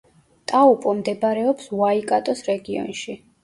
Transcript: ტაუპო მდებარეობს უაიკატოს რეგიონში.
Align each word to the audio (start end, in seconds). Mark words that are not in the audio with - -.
ტაუპო 0.51 0.93
მდებარეობს 1.01 1.69
უაიკატოს 1.77 2.45
რეგიონში. 2.51 3.21